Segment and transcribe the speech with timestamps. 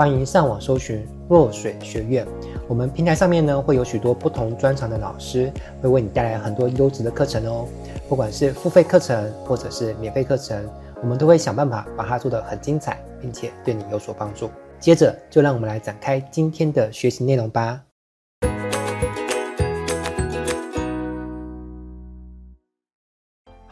[0.00, 2.26] 欢迎上网搜寻若水学院。
[2.66, 7.68] 我们平台上面呢会有许多不同专长的老师，会为你带来很多优质的课程哦。
[8.08, 10.66] 不管是付费课程或者是免费课程，
[11.02, 14.50] 我们都会想办法把它做得很精彩，并且对你有所帮助。
[14.78, 17.82] 接着就让我们来展开今天的学习内容吧。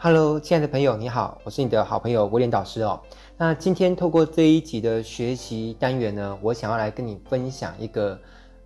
[0.01, 3.01] Hello，亲爱的朋友，你好，我是你的好朋友威廉导师哦。
[3.41, 8.19] 那今天透过这一集的学习单元呢，我想要来跟你分享一个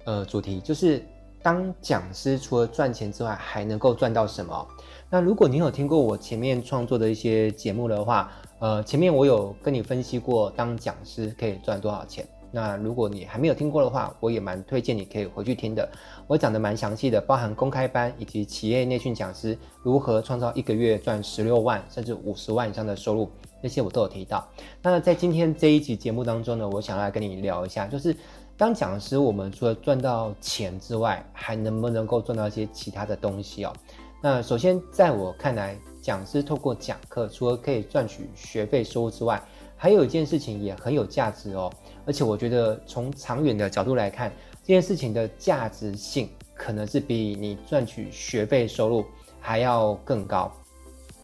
[0.03, 1.05] 呃主题，就是
[1.43, 4.67] 当讲师除了赚钱之外，还能够赚到什么？
[5.11, 12.27] 那如果你有听过我前面创作的一些节目的话，呃，前面我有跟你分析过当讲师可以赚多少钱。
[12.49, 15.87] 那如果你还没有听过的话，我也蛮推荐你可以回去听的。
[16.25, 23.29] 我讲的蛮详细的，包含公开班以及企业内训讲师如何创造一个月赚十六万甚至五十万以上的收入，
[23.63, 24.45] 这些我都有提到。
[24.81, 28.13] 那在今天这一集节目当中呢，我想要跟你聊一下，就是
[28.57, 33.73] 当讲师，我们除了赚到钱之外，还能不能够赚到一些其他的东西哦？
[34.21, 39.41] 那首先，在我看来，讲师透过讲课，除了可以赚取学费收入之外，
[39.77, 41.71] 还有一件事情也很有价值哦。
[42.05, 44.29] 而且我觉得，从长远的角度来看，
[44.61, 49.05] 这件事情的价值性可能是比你赚取学费收入
[49.39, 50.51] 还要更高。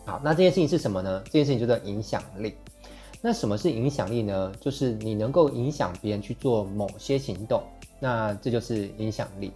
[0.09, 1.21] 好，那这件事情是什么呢？
[1.25, 2.55] 这件事情叫做影响力。
[3.21, 4.51] 那什么是影响力呢？
[4.59, 7.61] 就是你能够影响别人去做某些行动，
[7.99, 9.51] 那这就是影响力。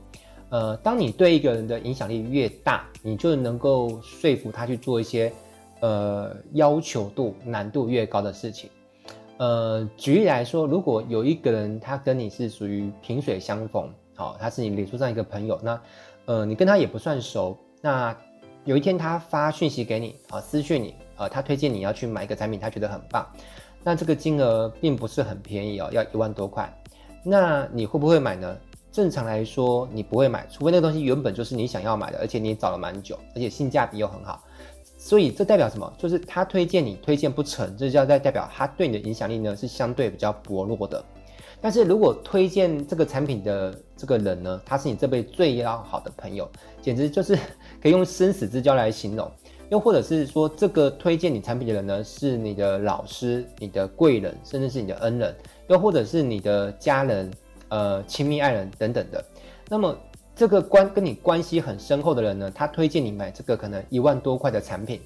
[0.49, 5.33] 呃，当你对一个人的影响力越大，你就能够说服他去做一些
[5.79, 8.69] 呃要求度难度越高的事情。
[9.37, 15.81] 呃，举例来说，如果有一个人他跟你是属于萍水相逢，好、他是你脸书上一个朋友，那
[16.25, 18.15] 呃，你跟他也不算熟，那
[18.65, 23.27] 有一天他发讯息给你，啊、私讯你，呃，他推荐你要去买一个产品，他觉得很棒，
[23.83, 26.73] 那这个金额并不是很便宜哦，要一万多块，
[27.25, 28.57] 那你会不会买呢？
[28.89, 34.41] 正常来说，你不会买，除非那个东西原本就是你想要买的，而且你找了蛮久，而且性价比又很好。
[34.97, 35.91] 所以这代表什么？
[35.97, 41.03] 就是他推荐你推荐不成，这叫在代表他对你的影响力呢是相对比较薄弱的。
[41.63, 46.45] 但是如果推荐这个产品的这个人呢，他是你这辈子最要好的朋友，
[46.81, 47.37] 简直就是
[47.81, 49.31] 可以用生死之交来形容。
[49.69, 55.33] 又或者是说，这个推荐你产品的人呢，是你的老师、你的贵人，甚至是你的恩人，
[55.69, 57.31] 又或者是你的家人、
[57.69, 59.23] 呃亲密爱人等等的。
[59.69, 59.97] 那么。
[60.35, 64.99] 这个关跟你关系很深厚的人呢，他推荐你买这个可能一万多块的产品，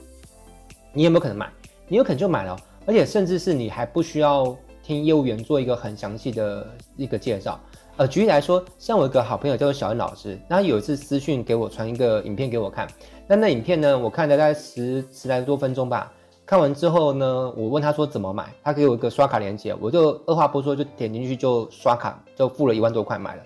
[0.94, 1.52] 你有没有可能买？
[1.90, 4.56] 你有可能就买了，而且甚至是你还不需要
[4.88, 6.66] 听业务员做一个很详细的
[6.96, 7.60] 一个介绍。
[7.98, 12.88] 呃，举例来说，像我一个好朋友叫做小恩老师，那他有一次私讯给我传一个影片给我看，
[13.28, 16.10] 那那影片呢，我看了大概十十来多分钟吧。
[16.46, 23.44] 看完之后呢，我问他说怎么买，他给我一个刷卡链接，我就二话不说就点进去就刷卡，就付了一万多块买了。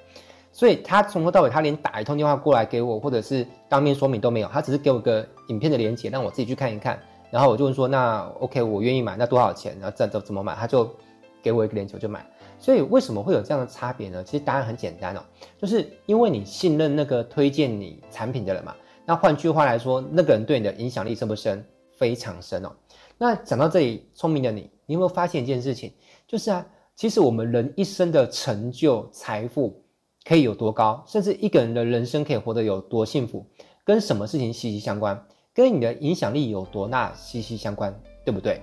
[0.52, 7.00] 所以他从头到尾，他连打一通电话过来给我，或者是当面说明都没有，他只是给我个影片的连接，让我自己去看一看。
[7.32, 9.74] 然后我就问说：“那 OK，我愿意买，那多少钱？
[9.80, 10.94] 然后怎怎怎么买？”他就
[11.42, 12.26] 给我一个连球，就买。
[12.60, 14.24] 所以为什么会有这样的差别呢？
[14.24, 15.24] 其实答案很简单哦，
[15.60, 18.76] 就是因为你信任那个推荐你产品的人嘛。
[19.06, 21.66] 那换句话来说，那个人对你的影响力深不深？
[21.98, 22.72] 非常深哦。
[23.18, 25.92] 那讲到这里，聪明的你，你有没有发现一件事情？
[26.28, 26.66] 就是啊，
[26.96, 29.82] 其实我们人一生的成就、财富。
[30.24, 33.44] 可以有多高，甚至一个人的人生可以活得有多幸福，
[33.84, 35.20] 跟什么事情息息相关？
[35.52, 37.92] 跟你的影响力有多大息息相关，
[38.24, 38.62] 对不对？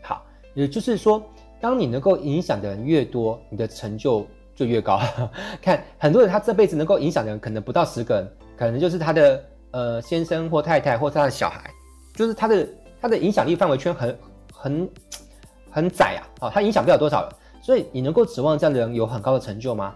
[0.00, 0.24] 好，
[0.54, 1.22] 也就是说，
[1.62, 5.00] 当你能够影响的人越多，你的成就就越高。
[5.62, 11.70] 看很多人，他这辈子能够影响的人可能不到十个人，可能就是他的呃先生或太太或他的小孩，
[12.14, 12.68] 就是他的
[13.00, 14.18] 他的影响力范围圈很
[14.52, 14.90] 很
[15.70, 17.32] 很窄啊，好，他影响不了多少人，
[17.62, 19.94] 所以你能够指望这样的人有很高的成就吗？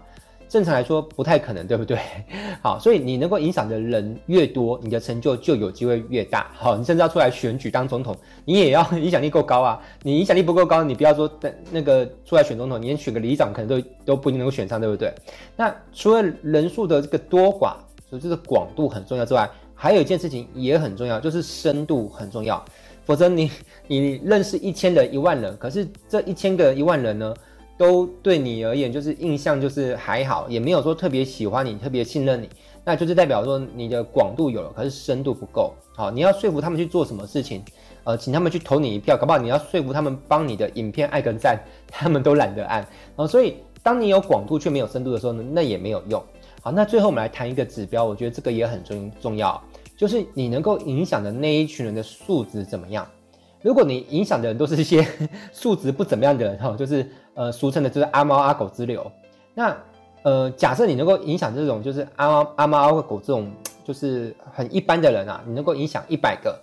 [0.49, 1.97] 正常来说不太可能，对不对？
[2.61, 6.49] 好，所以你能够影响的人越多，你的成就就有机会越大。
[6.53, 8.15] 好，你甚至要出来选举当总统，
[8.45, 9.81] 你也要影响力够高啊。
[10.03, 15.13] 你影响力不够高，你不要说等那个出来选总统，你连选个里长可能都都不一定能够选上，对不对？
[15.55, 17.73] 那除了人数的这个多寡，
[18.09, 22.63] 所以这个广度很重要之外，还有一件事情也很重要，就是深度很重要。
[23.05, 23.49] 否则你
[23.87, 27.33] 你认识一千人、一万人，可是这一千个一万人呢？
[27.77, 32.49] 都对你而言就是印象就是还好，也没有说特别喜欢你、特别信任你，
[32.83, 35.73] 那就是代表说你的广度有了，可是深度不够。
[35.95, 37.63] 好，你要说服他们去做什么事情，
[38.03, 42.85] 呃，请他们去投你一票，搞不好你要说服他们帮你的影片按个赞，他们都懒得按。
[43.15, 46.23] 哦，所以当你有广度却没有深度的时候呢，那也没有用。
[46.61, 49.61] 好，那最后我们来谈一个指标，我觉得这个也很重重要，
[49.95, 53.07] 就是你能够影响的那一群人的素质怎么样。
[53.61, 55.05] 如果你影响的人都是一些
[55.51, 59.09] 素质不怎么样的人哈，就是呃俗称的就是阿猫阿狗之流。
[59.53, 59.77] 那
[60.23, 63.49] 呃假设你能够影响这种就是阿猫阿猫阿狗这种
[63.85, 66.59] 就是很一般的人啊，你能够影响一百个，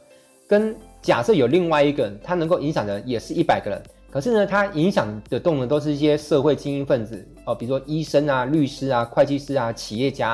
[0.46, 7.16] 跟假设有另外一个人他能够影响的也是一百个人，可是呢他影响的动能都是一些社会精英分子
[7.46, 10.30] 哦、呃，比如说医生啊、律师啊、会计师啊、企业家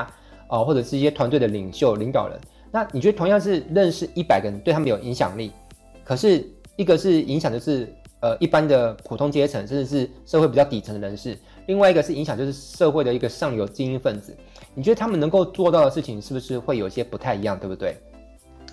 [0.47, 2.37] 啊、呃，或者是一些团队的领袖领导人。
[2.73, 5.51] 那你觉得同样是认识一百个人，对他们有影响力？
[6.05, 6.45] 可是，
[6.77, 11.35] 一个是影响的是呃一般的普通阶层，甚至是社会比较底层的人士；
[11.67, 14.35] 另外一个是影响就是社会的一个上游精英分子。
[14.73, 17.97] 你觉得他们能够做到的事情，是不是会有些不太一样，对不对？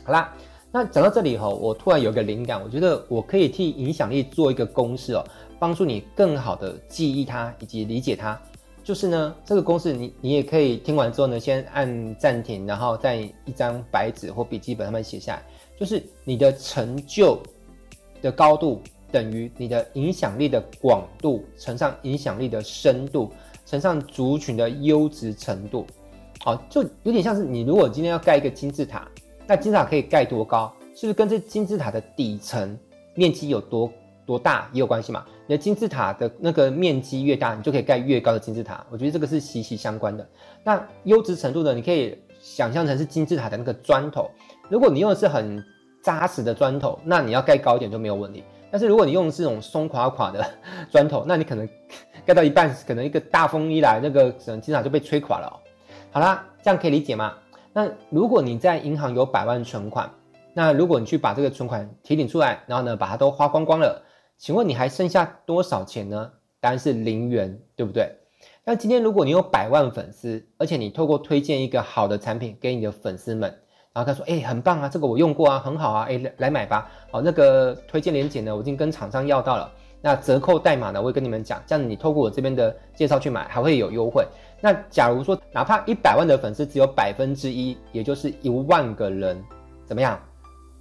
[0.05, 0.33] 好啦，
[0.71, 5.25] 那讲到这里哈，我突然有个灵感，我觉得我可以替影响力做一个公式哦，
[5.59, 8.41] 帮助你更好的记忆它以及理解它。
[8.85, 15.43] 就是呢，这个公式你你也可以听完之后呢，先按暂停，然后在一张白纸或笔记本上面写下来。
[15.79, 17.39] 就是你的成就
[18.23, 23.33] 的高度等于你的影响力的广度乘上影响力的深度
[23.65, 25.87] 乘上族群的优质程度，
[26.41, 29.07] 好，就有点像是你如果今天要盖一个金字塔，
[29.47, 32.79] 那金字塔可以盖多高，是不是跟这金字塔的底层
[33.15, 33.91] 面积有多
[34.25, 35.25] 多大也有关系嘛？
[35.47, 38.85] 你的金字塔的那个面积越大，你就可以盖越高的金字塔。
[38.91, 40.29] 我觉得这个是息息相关的。
[40.63, 41.73] 那优质程度呢？
[41.73, 44.31] 你可以想象成是金字塔的那个砖头。
[44.69, 45.65] 如果你用的是很
[46.03, 48.45] 扎实的砖头，那你要盖高一点就没有问题。
[48.71, 50.45] 但是如果你用的是这种松垮垮的
[50.91, 51.69] 砖头，那你可能
[52.27, 55.55] 盖到一半，可能一个大风一来，那个金字塔就被吹垮了哦。
[56.11, 57.35] 好啦，这样可以理解吗？
[57.73, 60.11] 那如果你在银行有百万存款，
[60.53, 64.03] 那如果你去把这个存款提领出来，然后呢把它都花光光了，
[64.37, 66.31] 请问你还剩下多少钱呢？
[66.61, 68.11] 答案是零元，对不对？
[68.65, 73.55] 那今天如果你有百万粉丝，而且你透过推荐一个好的产品给你的粉丝们。
[73.95, 76.89] 然后他说：“哎、很棒啊，这个我用过啊，很好啊，哎、来买吧。
[77.11, 79.71] 好，那个推荐链接呢，我已经跟厂商要到了。
[80.01, 84.25] 那折扣代码呢，我会跟你们讲，这样你透过我这边的介绍去买，还会有优惠。
[84.61, 89.43] 那假如说，哪怕一百万的粉丝只有百分之一，也就是一万个人，
[89.85, 90.17] 怎么样？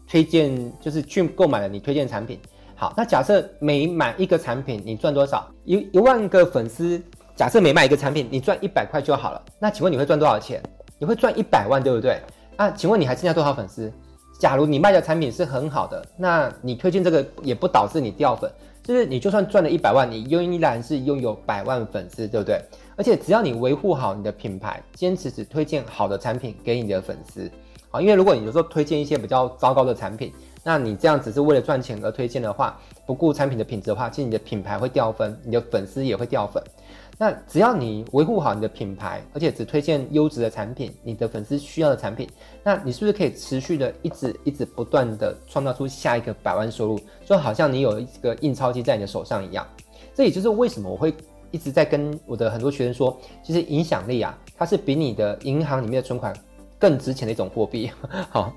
[0.07, 2.39] 推荐就是去购买了你推荐产品。
[2.75, 5.49] 好，那假设每买一个产品，你赚多少？
[5.65, 7.01] 一一万个粉丝，
[7.35, 9.41] 假设每买一个产品，你赚一百块就好了。
[9.57, 10.61] 那请问你会赚多少钱？
[10.99, 12.21] 你会赚一百万，对不对？”
[12.57, 13.91] 啊，请问你还剩下多少粉丝？
[14.39, 18.51] 假如你卖的产品是很好的，那你推荐这个也不导致你掉粉，
[18.83, 22.59] 就是你就算赚了一百万，你依然是拥有百万粉丝，对不对？
[22.95, 27.49] 而且只要你维护好你的品牌，坚持只推荐好的产品给你的粉丝，
[27.91, 30.33] 啊，因为如果你有时候推荐一些比较糟糕的产品，
[30.63, 32.75] 那你这样只是为了赚钱而推荐的话，
[33.05, 36.63] 不顾产品的品质的话，其实你的品牌会掉分，你的粉丝也会掉粉。
[37.19, 42.29] 那只要你维护好你的品牌，而且只推荐优质的产品，你的粉丝需要的产品，
[42.63, 46.99] 那你是不是可以持续的一直一直不断的创造出下一个百万收入？
[47.25, 49.65] 就好像你有一个印钞机在你的手上一样。
[50.13, 51.11] 这也就是为什么我会
[51.49, 56.31] 一直在跟我的很多学生说，其实影响力啊，它是比你的银行里面的存款
[56.77, 57.89] 更值钱的一种货币。
[58.29, 58.53] 好，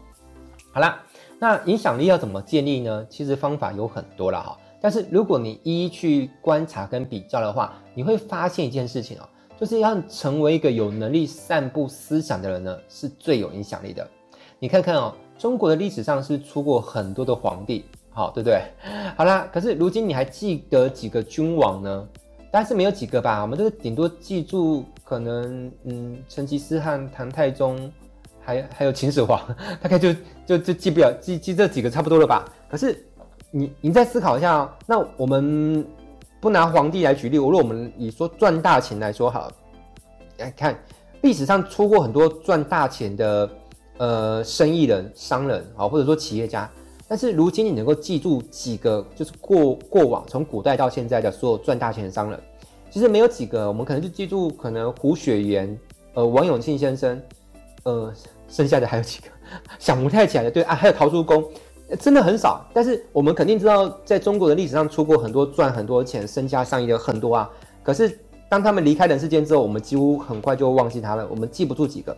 [0.71, 1.03] 好啦，
[1.39, 3.07] 那影响力要怎么建立呢？
[3.09, 4.59] 其实方法有很多了哈。
[4.81, 14.09] 但是如果你一一去观察跟比较的话，你会发现一件事情哦，就是要成为一个有能力散布思想的人呢，是最有影响力的。
[14.59, 18.63] 你看看哦，中国的历史上是出过很多的皇帝，好，对不对？
[19.17, 22.09] 好啦，可是如今你还记得几个君王呢？
[22.51, 23.43] 但是没有几个吧。
[23.43, 27.93] 我们这个顶多记住可能，嗯，成吉思汗、唐太宗，
[28.41, 29.39] 还还有秦始皇，
[29.83, 30.15] 大概就
[30.47, 32.51] 就就记不了，记记这几个差不多了吧。
[32.67, 33.07] 可是。
[33.51, 35.85] 你你再思考一下哦，那我们
[36.41, 39.51] 不拿皇帝来举例，如果我们以说赚大钱来说好，
[40.39, 40.79] 来看
[41.23, 43.51] 历史上出过很多赚大钱的
[43.99, 46.71] 呃生意人、商人啊，或者说企业家，
[47.09, 52.41] 但是如今你能够记住几个，就是过过往从古代到现在的所有赚大钱的商人，
[52.89, 55.79] 其实没有几个，我们可能就记住可能胡雪岩、
[56.15, 57.21] 呃王永庆先生，
[57.83, 58.13] 呃
[58.49, 59.27] 剩下的还有几个
[59.79, 61.45] 想不太起来的，对啊，还有陶朱公。
[61.99, 67.51] 真的很少，但是我们肯定知道，在中国的历史上出过很多赚很多钱、身家上亿的很多啊。
[67.83, 68.19] 可是
[68.49, 72.17] 当他们离开人世间之后，我们几乎很快就忘记他了，我们记不住几个。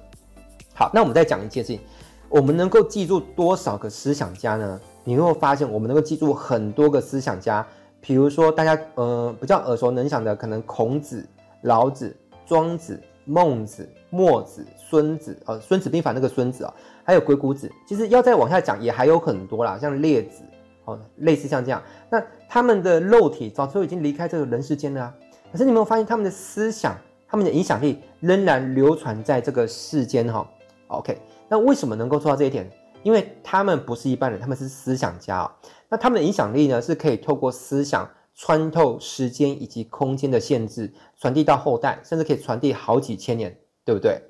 [0.75, 1.81] 好，那我们再讲一件事情，
[2.29, 4.81] 我们能够记住多少个思想家呢？
[5.05, 7.67] 你会发现，我们能够记住很多个思想家，
[8.01, 11.27] 比如说大家呃比较耳熟能详的，可能孔子、
[11.63, 12.15] 老子、
[12.47, 17.73] 庄子、孟子、墨子、孙子，呃，《孙子兵法》那个孙子啊，还有鬼谷子。
[17.87, 20.43] 其实要再往下讲，也还有很多啦，像列子，
[20.85, 21.83] 哦，类似像这样。
[22.11, 25.15] 那他们的肉体早就已经离开这个人世间了啊，
[25.51, 26.95] 可是你有没有发现他们的思想、
[27.27, 30.47] 他们的影响力仍然流传在这个世间哈
[30.89, 31.19] ？OK，
[31.49, 32.71] 那为什么能够做到这一点？
[33.03, 35.57] 因为他们不是一般人，他们是思想家啊。
[35.89, 43.57] 那他们的影响力呢，是可以透过思想穿透时间以及空间的限制，传递到后代，甚至可以传递好几千年，
[43.87, 44.21] 对不对？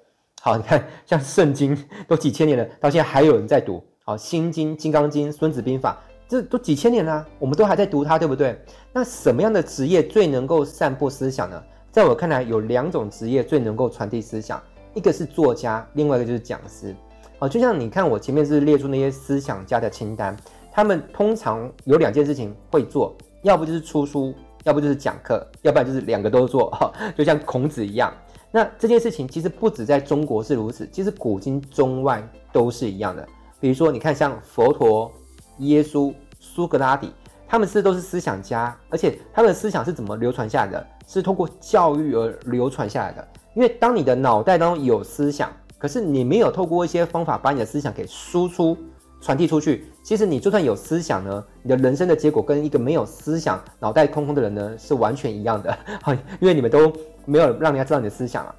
[0.45, 3.81] 好，你看像圣经都几千年了，到现在还有人在读。
[4.03, 5.97] 好，心经、金刚经、孙子兵法。
[6.27, 8.61] 这都几千年了，我们都还在读它，对不对？
[8.93, 11.63] 那什么样的职业最能够散播思想呢？
[11.93, 14.61] 在我看来，有两种职业最能够传递思想，
[14.95, 16.93] 一个是作家，另外一个就是讲师。
[17.39, 20.37] 哦，就像你看我前面是列出那些思想家的清单，
[20.73, 24.35] 他们通常有两件事情会做，要不就是出书，
[24.65, 26.93] 要不就是讲课，要不然就是两个都做。
[27.17, 28.13] 就像孔子一样，
[28.53, 33.27] 那这件事情其实不止在中国是如此，其实古今中外都是一样的。
[33.59, 35.11] 比如说，你看像佛陀。
[35.59, 37.13] 耶稣、苏格拉底，
[37.47, 40.87] 他们是都是思想家，而且他们的思想是怎么流传下来的？
[41.07, 43.29] 是通过教育而流传下来的。
[43.55, 48.77] 因为当你的脑袋当中有思想，可是你没有透过一些方法把你的思想给输出、
[49.23, 55.79] 传递出去，其实你就算有思想呢，你的人生的结果跟一个没有思想、脑袋空空的人呢是完全一样的。
[56.41, 56.93] 因为你们都
[57.25, 58.55] 没有让人家知道你的思想啊。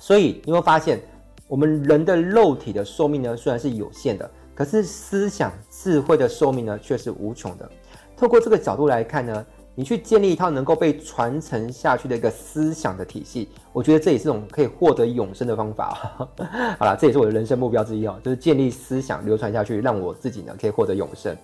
[0.00, 1.00] 所以你会发现，
[1.48, 4.30] 我们人的肉体的寿命呢，虽然是有限的。
[4.54, 7.68] 可是思想智慧的寿命呢，却是无穷的。
[8.16, 9.44] 透过这个角度来看呢，
[9.80, 15.96] 你去建立一套能够被传承下去的一个思想的体系，我觉得这也是种可以获得永生的方法。
[16.78, 21.34] 好了，这也是我的人生目标之一哦，就是建立思想流传下去，让我自己呢可以获得永生。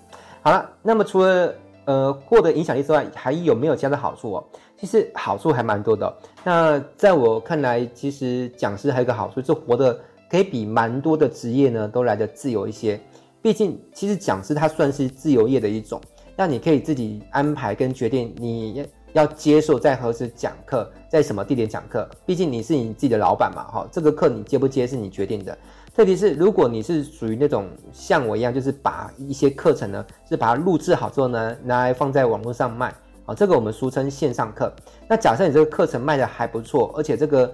[0.43, 1.55] 好了，那么除了
[1.87, 4.45] 呃获得影响力之外，还有没有其他的好处哦？
[4.78, 6.14] 其实好处还蛮多的。
[6.45, 9.99] 那在我看来，其实讲师还有一个好处，就活得。
[10.28, 13.00] 可以比蛮多的职业呢都来得自由一些，
[13.40, 16.00] 毕竟其实讲师他算是自由业的一种，
[16.37, 18.85] 那你可以自己安排跟决定你要
[19.25, 25.57] 要接受在何时讲课，在什么地点讲课，毕竟你是你自己的老板嘛，哈，这个课你接不接是你决定的。
[25.95, 34.71] 特别是如果你是属于那种像我一样，就是把一些课程呢是把它录制好之后呢拿来放在网络上卖，啊，这个我们俗称线上课。
[35.09, 37.52] 那假设你这个课程卖的还不错，而且这个。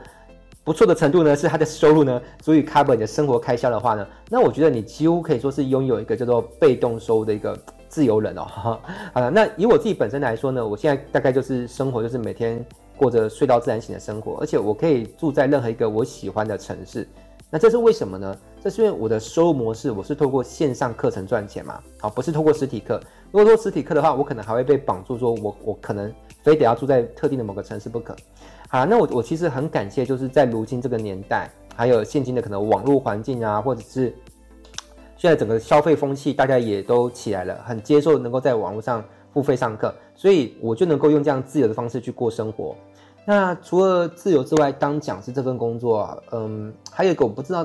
[0.65, 7.59] 不错的程度呢，是他的收入呢足以 cover 你的生活开销的话呢，那我觉得你几乎可以说是拥有一个叫做被动收入的一个
[7.93, 8.47] 自由人哦。
[9.13, 12.65] 好了，那以我自己本身来说呢，我现在大概就是生活就是每天
[12.97, 17.07] 过着睡到自然醒的生活，而且我可以住在任何一个我喜欢的城市。
[17.51, 18.35] 那这是为什么呢？
[18.65, 22.99] 这是因为我的收入模式我是透过线上课程赚钱嘛，好，不是透过实体课。
[23.31, 26.11] 如果说实体课的话，我可能还会被绑住，说我我可能
[26.43, 28.17] 非得要住在特定的某个城市不可。
[28.69, 34.15] 好，那我我其实很感谢，就是在如今这个年代，还有现今的可能网络环境啊，或者是
[35.17, 42.75] 现在整个消费风气，大家也都起来了，很接受能够在网络上付费上课，所以我就能够用这样自由的方式去过生活。
[43.25, 47.63] 那除了自由之外，当讲师这份工作，嗯，还有一个我不知道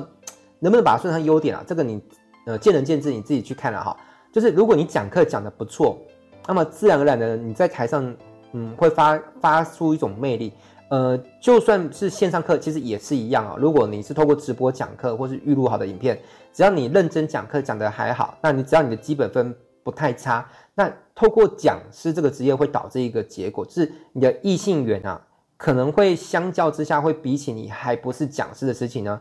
[0.60, 2.00] 能不能把它算上优点啊，这个你
[2.46, 3.96] 呃见仁见智，你自己去看了哈。
[4.32, 5.98] 就是如果你讲课讲得不错，
[6.46, 8.14] 那么自然而然的你在台上，
[8.52, 10.52] 嗯，会发发出一种魅力。
[10.90, 13.56] 呃，就算是线上课，其实也是一样啊。
[13.58, 16.18] 如果你是透过直播讲课，或是预录好的影片，
[16.50, 25.20] 只要你认真讲课，讲得还好，那你只要你的基本分不太差，那透过讲师这个职业会导致一个结果，就是你的异性缘啊，
[25.58, 29.20] 可能会相较之下会比起你还不是讲师的事情呢，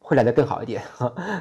[0.00, 0.82] 会来得更好一点。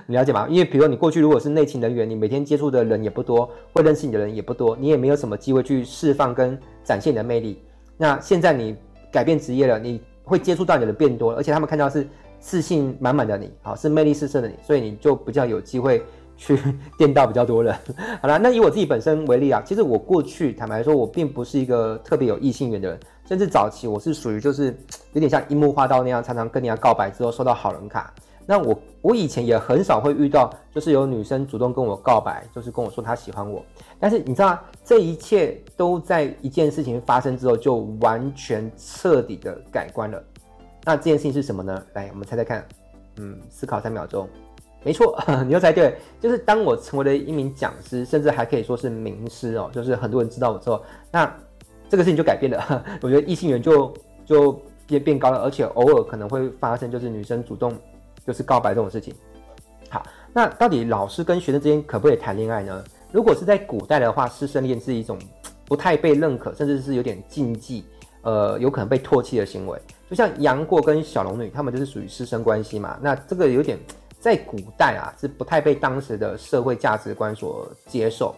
[0.08, 0.48] 你了解吗？
[0.50, 7.62] 因为比如说你过去如果是内勤人员，你每天接触的人也不多，会认识你的人也不多，你也没有什么机会去释放跟展现你的魅力。
[7.98, 8.74] 那现在你。
[9.14, 12.08] 改变职业了，你会接触到你的人变多，而且他们看到是
[12.40, 16.04] 自信满满的你，好，是魅力四射的你，所以你就比较有机会
[16.36, 16.58] 去
[16.98, 17.74] 电到比较多人。
[18.20, 24.76] 好啦，那以我自己本身为例啊，其实我过去坦白说，我并不是一个特别有异性缘的人，甚至早期我是属于就是
[25.14, 28.12] 有点像樱木花道那样，常常跟人家告白之后收到好人卡。
[28.46, 33.64] 那我我以前也很少会遇到，就是有女生主动跟我告白，就是跟我说她喜欢我。
[34.00, 34.60] 但是你知道吗？
[34.84, 40.22] 这一切都在一件事情发生之后就完全彻底的改观了。
[40.84, 41.84] 那这件事情是什么呢？
[41.94, 42.66] 来，我们猜猜看。
[43.18, 44.28] 嗯，思考三秒钟。
[44.84, 51.34] 没错， 你又猜对，就是当我成为了一名讲师，甚至还可以说是名师哦，就是很多人知道我之后，那
[51.88, 52.84] 这个事情就改变了。
[53.02, 53.94] 我觉得异性缘就
[54.26, 54.52] 就
[54.86, 57.72] 变变高了，而且偶尔可能会发生，就是女生主动。
[58.26, 59.14] 就是告白这种事情，
[59.90, 62.84] 好，那到底老师跟学生之间可不可以谈恋爱呢？
[63.12, 65.20] 如果是在古代的话，师生恋是一种
[65.66, 67.86] 不太被认可，甚至是有点禁忌，
[68.22, 69.80] 呃，有可能被唾弃的行为。
[70.10, 72.98] 就像杨过跟小龙女，他们就是属于师生关系嘛。
[73.02, 73.78] 那这个有点
[74.20, 78.36] 在古代啊，是不太被当时的社会价值观所接受。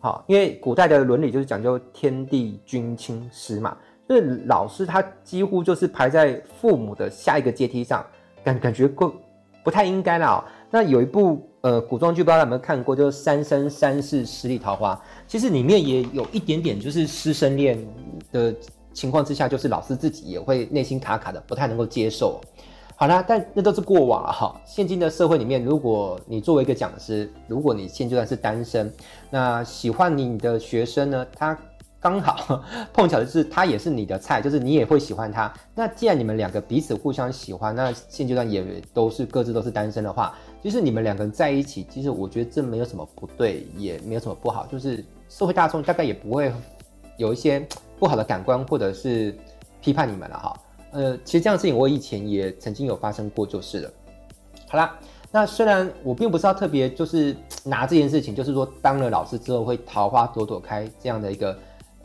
[0.00, 3.76] 好，因为古代的伦理就是讲究天地君亲师嘛，
[4.08, 8.04] 就是老师他几乎就是排在父母的下一个阶梯上，
[8.44, 9.12] 感感觉够
[9.66, 10.44] 不太应该啦。
[10.70, 14.94] 那有一部呃古装剧，不知道有没有看过，就是《三生三世十里桃花》，
[15.26, 17.76] 其实里面也有一点点就是师生恋
[18.30, 18.54] 的
[18.92, 22.40] 情况之下，就是老师自己也会内心卡卡的，不太能够接受。
[22.94, 24.54] 好啦，但那都是过往了哈。
[24.64, 28.92] 现今的社会里面，如果你作为一个讲师，如果你现阶段是单身，
[29.30, 31.58] 那喜欢你的学生呢，他
[32.06, 32.62] 刚好
[32.94, 35.52] 碰巧的是他也是你的菜，就是你也会喜欢他。
[35.74, 40.32] 那既然你们两个彼此互相喜欢，那现阶段也都是各自都是单身的话，
[40.62, 46.52] 就是你们两个人在一起，其实我觉得这没有什么不对，也没有什么不好，就是社会大众大概也不会
[47.16, 47.66] 有一些
[47.98, 49.36] 不好的感官或者是
[49.80, 50.56] 批判你们了哈。
[50.92, 53.90] 呃，其实这样的事情我以前也曾经有发生过，就是了。
[54.68, 54.96] 好啦，
[55.32, 61.56] 那虽然我并不是要特别就是拿这件事情，就是说当了老师之后会桃花朵朵开这样的一个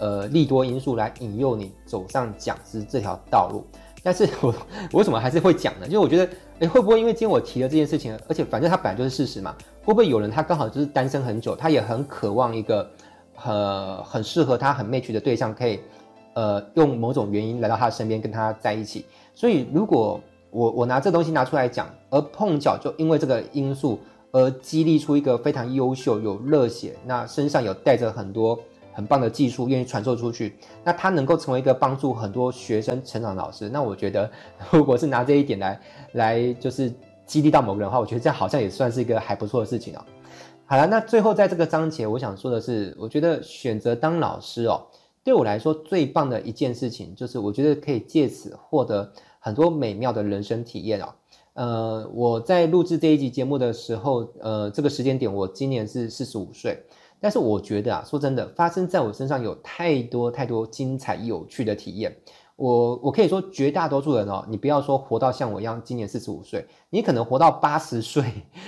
[0.02, 3.64] 呃利多因素来引诱你走上讲师这条道路，
[4.04, 4.54] 但是我
[4.92, 5.86] 我为什么还是会讲呢？
[5.86, 6.30] 因为我觉得，
[6.60, 9.56] 哎，会不会因为今天我提了这件事情，而且反正它本来就是事实嘛，
[9.86, 12.90] 会不会有人他刚好就是单身很久，他也很渴望一个
[13.46, 15.80] 呃很适合他很 match 的对象可以。
[16.34, 19.06] 呃，用某种原因来到他身边，跟他在一起。
[19.36, 20.18] 所以，如果
[20.50, 24.00] 我我拿这东西拿出来讲，而碰巧就因为这个因素
[24.32, 28.58] 而激励出一个非常优秀、有热血，那身上有带着很多
[28.94, 33.70] 很棒的技术，愿意传授出去，那他能够成为一个帮助很多学生成长的老师。
[33.70, 34.30] 那我觉得，
[34.72, 35.82] 如果是拿这一点来
[36.14, 36.94] 来就是
[37.26, 40.04] 激励到某个人的话，我觉得这好像也算是一个还不错的事情哦。
[40.66, 44.82] 好了，那最后在这个章节，我想说的是，我觉得选择当老师哦。
[45.24, 51.10] 对我来说，最棒的一件事情就是，我觉得可以借此获得很多美妙的人生体验哦。
[51.54, 56.82] 呃，我在录制这一集节目的时候，呃，这个时间点我今年是四十五岁，
[57.22, 62.14] 但是我觉得啊，说真的，发生在我身上有太多太多精彩有趣的体验。
[62.58, 68.24] 我我可以说，绝大多数人哦，你不要说活到像我一样，今年四十五岁，你可能活到八十岁，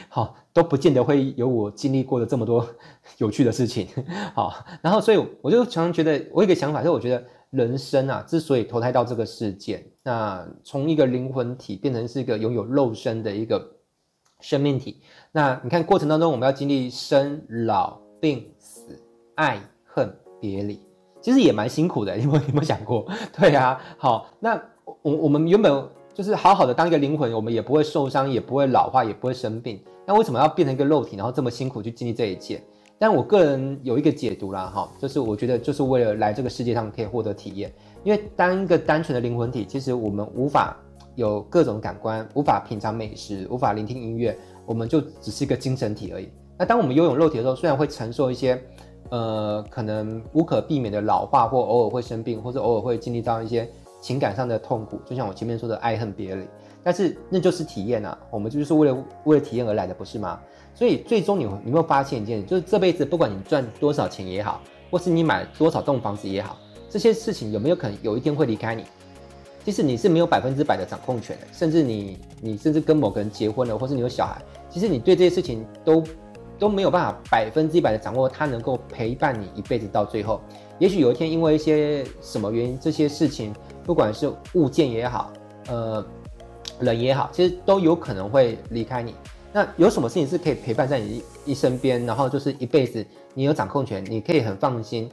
[0.10, 2.68] 好都不见得会有我经历过的这么多
[3.20, 3.88] 有趣的事情，
[4.34, 13.76] 好，然后所以我就常常觉得，我有一个想法，就是我觉得人生啊，之所以投胎到这个世界，那从一个灵魂体变成是一个拥有肉身的一个
[14.40, 18.98] 生命体，那你看过程当中，我们要经历生老病死、
[19.36, 20.10] 爱恨
[20.40, 20.80] 别离。
[21.20, 23.06] 其实也蛮辛苦的， 你有没有，有没有想过？
[23.38, 24.56] 对啊，好，那
[25.02, 29.78] 我我们原本就是好好的当一个灵魂，我们也不会受伤，也不会老化，也不会生病。
[30.06, 32.64] 那为什么要变成一个肉体，然后这么辛苦去经历这一切？
[32.98, 37.74] 但我个人有一个解读啦，哈，就是我觉得就是为了来这个世界上可以获得体验。
[38.06, 40.78] 因为当一个单纯的灵魂体，其实我们无法
[41.16, 46.30] 有各种感官，无法品尝美食，无法聆听音乐，我们就只是一个精神体而已。
[46.58, 48.62] 那当我们拥有肉体的时候，虽然会承受一些。
[49.10, 53.70] 呃，可能无可避免的老化，或偶尔会生病，或者偶尔会经历到一些
[54.02, 56.44] 情感上的痛苦，就像我前面说的爱恨别离。
[56.82, 60.40] 但是那就是体验啊，我们就是为了为了体验而来的，不是吗？
[60.74, 66.58] 所以最终你你有没有发现一件事，就是这辈子不管你赚多少钱也好，或是你买多少栋房子也好，
[66.90, 68.84] 这些事情有没有可能有一天会离开你？
[69.64, 76.04] 即使你是没有百分之百的掌控权的，甚至你你甚至跟某个人结婚了，或是你有小孩，其实你对这些事情都。
[76.64, 80.40] 都没有办法百分之一百的掌握，他能够陪伴你一辈子到最后。
[80.80, 85.34] 也许有一天，因为一些什么原因，这些事情，不管是物件也好，
[85.68, 86.06] 呃，
[86.80, 89.14] 人也好，其实都有可能会离开你。
[89.52, 95.12] 那有什么事情是可以陪伴在你一身边，然后就是一辈子，你有掌控权，你可以很放心，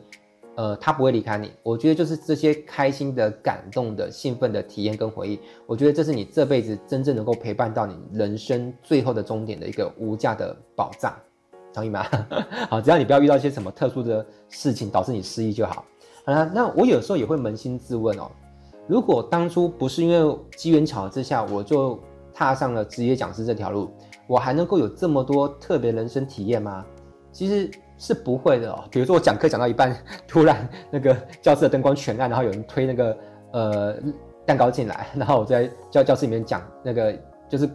[0.54, 1.50] 呃，他不会离开你。
[1.64, 11.12] 我觉得就是这些开心的、感动的、兴奋的体验跟回忆，我觉得这是你这辈子真正能够陪伴到你人生最后的终点的一个无价的宝藏。
[11.72, 12.04] 同意吗？
[12.68, 15.84] 好，只要你不要遇到一些什么特殊的事情导致你失忆就好。
[16.26, 18.30] 好了，那我有时候也会扪心自问哦，
[18.86, 21.98] 如果当初不是因为机缘巧合之下，我就
[22.34, 23.90] 踏上了职业讲师这条路，
[24.26, 26.84] 我还能够有这么多特别人生体验吗？
[27.32, 28.84] 其实是不会的哦。
[28.90, 33.16] 比如说我讲课讲到一半，突然那个教室的灯光全暗，然后有人推那个
[33.52, 33.96] 呃
[34.44, 37.16] 蛋糕进来，然后我在教教室里面讲那个
[37.48, 37.70] 就是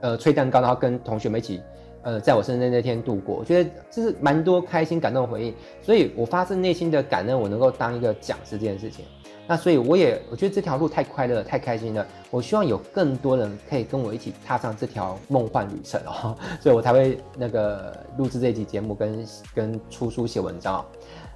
[0.00, 1.60] 呃吹蛋糕，然后跟同学们一起。
[2.02, 9.04] 呃，在我生日那天度过，我觉得这是蛮多开心感动回忆，所以我发自内心的感恩，我能够当一个讲师这件事情。
[9.46, 12.06] 那所以我也我觉得这条路太快乐，太开心了。
[12.30, 20.84] 我希望有更多人可以跟我一起踏上这条梦幻旅程哦， 所以我才会那个录制这一集节目跟跟出书写文章。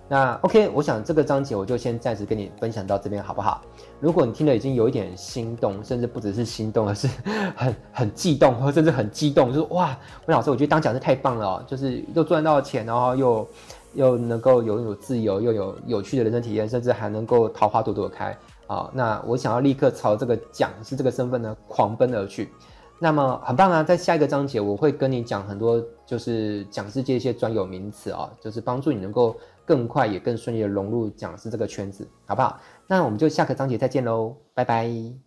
[0.09, 3.61] 那 OK，我想这个章节我就先暂时跟你分享到这边，好不好？
[3.99, 7.09] 如果你听了已经有一点心动，甚至不只是心动，而是
[7.57, 13.49] 很很悸动，或甚至很激动，就是哇，温老师，我觉得当讲师太棒了，就是又赚到钱，然后又
[13.95, 18.37] 又能够有有自由，又有有趣的人生体验，甚至还能够桃花朵朵开
[18.69, 18.89] 啊！
[18.93, 22.49] 那我想要立刻朝这个讲师这个身份呢狂奔而去。
[22.99, 32.61] 那么很棒啊，在下一个章节我会跟你讲很多，就是讲师界一些专有名词啊，就是帮助你能够更快也更顺利的融入讲师这个圈子，好不好？
[32.87, 35.26] 那我们就下个章节再见喽，拜拜。